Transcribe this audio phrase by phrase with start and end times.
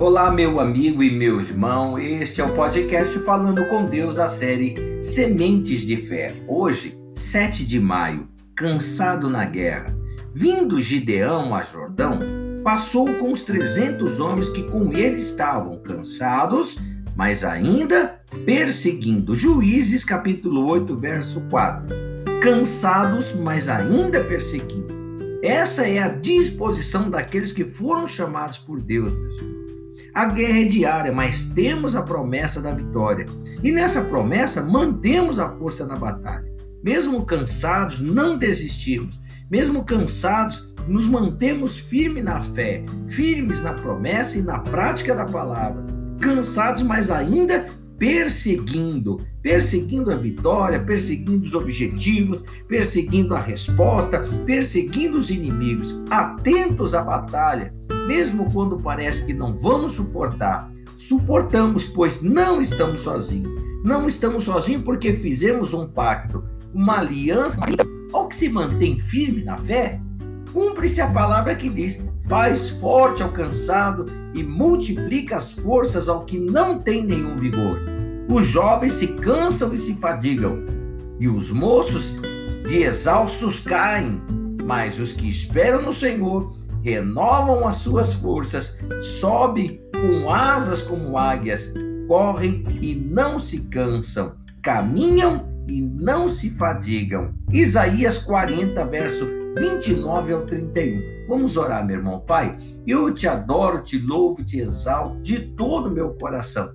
[0.00, 1.98] Olá, meu amigo e meu irmão.
[1.98, 6.36] Este é o podcast Falando com Deus da série Sementes de Fé.
[6.46, 9.92] Hoje, 7 de maio, cansado na guerra.
[10.32, 12.20] Vindo Gideão a Jordão,
[12.62, 16.76] passou com os 300 homens que com ele estavam cansados,
[17.16, 19.34] mas ainda perseguindo.
[19.34, 21.88] Juízes, capítulo 8, verso 4.
[22.40, 24.96] Cansados, mas ainda perseguindo.
[25.42, 29.67] Essa é a disposição daqueles que foram chamados por Deus, meus irmãos.
[30.14, 33.26] A guerra é diária, mas temos a promessa da vitória.
[33.62, 36.48] E nessa promessa, mantemos a força na batalha.
[36.82, 39.20] Mesmo cansados, não desistimos.
[39.50, 45.84] Mesmo cansados, nos mantemos firmes na fé, firmes na promessa e na prática da palavra.
[46.20, 47.66] Cansados, mas ainda
[47.98, 57.02] perseguindo, perseguindo a vitória, perseguindo os objetivos, perseguindo a resposta, perseguindo os inimigos, atentos à
[57.02, 57.74] batalha,
[58.08, 60.72] mesmo quando parece que não vamos suportar.
[60.96, 63.62] Suportamos, pois não estamos sozinhos.
[63.84, 66.42] Não estamos sozinhos porque fizemos um pacto,
[66.72, 67.58] uma aliança.
[68.10, 70.00] Ao que se mantém firme na fé,
[70.54, 76.38] cumpre-se a palavra que diz: faz forte ao cansado e multiplica as forças ao que
[76.38, 77.78] não tem nenhum vigor.
[78.26, 80.64] Os jovens se cansam e se fadigam,
[81.20, 82.18] e os moços
[82.66, 84.20] de exaustos caem,
[84.64, 91.72] mas os que esperam no Senhor renovam as suas forças, sobem com asas como águias,
[92.06, 97.34] correm e não se cansam, caminham e não se fadigam.
[97.52, 99.26] Isaías 40, verso
[99.58, 101.26] 29 ao 31.
[101.28, 102.20] Vamos orar, meu irmão.
[102.20, 102.56] Pai,
[102.86, 106.72] eu te adoro, te louvo, te exalto de todo o meu coração.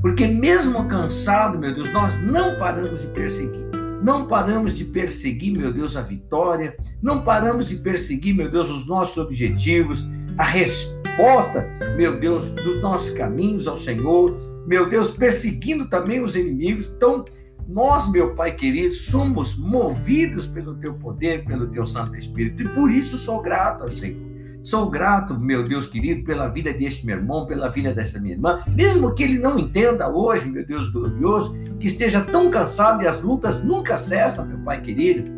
[0.00, 3.75] Porque mesmo cansado, meu Deus, nós não paramos de perseguir.
[4.06, 6.76] Não paramos de perseguir, meu Deus, a vitória.
[7.02, 13.10] Não paramos de perseguir, meu Deus, os nossos objetivos, a resposta, meu Deus, dos nossos
[13.10, 14.38] caminhos ao Senhor.
[14.64, 16.86] Meu Deus, perseguindo também os inimigos.
[16.96, 17.24] Então,
[17.66, 22.92] nós, meu Pai querido, somos movidos pelo teu poder, pelo teu Santo Espírito, e por
[22.92, 24.35] isso sou grato ao Senhor.
[24.66, 28.58] Sou grato, meu Deus querido, pela vida deste meu irmão, pela vida dessa minha irmã,
[28.66, 33.22] mesmo que ele não entenda hoje, meu Deus glorioso, que esteja tão cansado e as
[33.22, 35.30] lutas nunca cessam, meu Pai querido.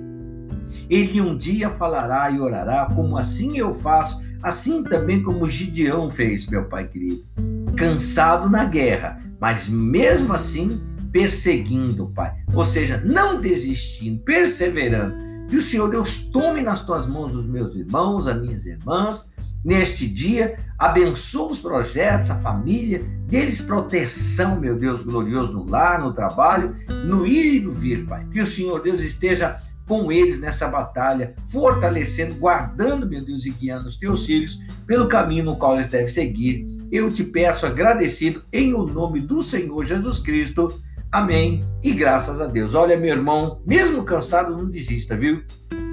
[0.89, 6.47] Ele um dia falará e orará, como assim eu faço, assim também como Gideão fez,
[6.47, 7.23] meu Pai querido.
[7.77, 10.81] Cansado na guerra, mas mesmo assim
[11.13, 12.33] perseguindo, Pai.
[12.55, 15.28] Ou seja, não desistindo, perseverando.
[15.49, 19.33] Que o Senhor Deus tome nas tuas mãos os meus irmãos, as minhas irmãs,
[19.65, 26.13] neste dia, abençoa os projetos, a família, deles proteção, meu Deus glorioso, no lar, no
[26.13, 26.77] trabalho,
[27.07, 28.27] no ir e no vir, Pai.
[28.31, 33.87] Que o Senhor Deus esteja com eles nessa batalha, fortalecendo, guardando, meu Deus, e guiando
[33.87, 36.67] os teus filhos pelo caminho no qual eles devem seguir.
[36.93, 40.81] Eu te peço agradecido em o nome do Senhor Jesus Cristo.
[41.11, 41.65] Amém.
[41.83, 42.75] E graças a Deus.
[42.75, 45.43] Olha, meu irmão, mesmo cansado, não desista, viu?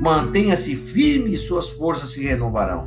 [0.01, 2.83] Mantenha-se firme e suas forças se renovarão.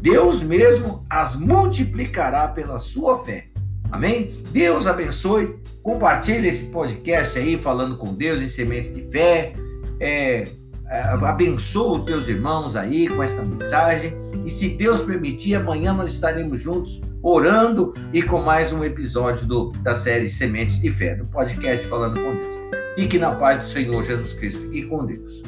[0.00, 3.48] Deus mesmo as multiplicará pela sua fé.
[3.90, 4.32] Amém?
[4.50, 5.56] Deus abençoe.
[5.82, 9.54] Compartilhe esse podcast aí, falando com Deus em sementes de fé.
[9.98, 10.44] É,
[10.86, 14.14] abençoa os teus irmãos aí com esta mensagem.
[14.44, 19.72] E se Deus permitir, amanhã nós estaremos juntos orando e com mais um episódio do,
[19.82, 22.56] da série Sementes de Fé, do podcast Falando com Deus.
[22.94, 24.60] Fique na paz do Senhor Jesus Cristo.
[24.60, 25.42] Fique com Deus.